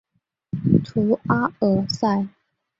[0.83, 2.27] 图阿尔塞。